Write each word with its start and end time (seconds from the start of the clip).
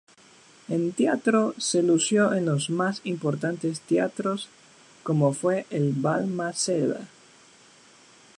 En 0.75 0.85
teatro 1.01 1.41
se 1.65 1.83
lució 1.83 2.23
en 2.37 2.47
los 2.47 2.71
más 2.71 3.01
importantes 3.03 3.81
teatros 3.81 4.49
como 5.03 5.31
fue 5.31 5.67
el 5.69 5.91
Balmaceda. 5.91 7.07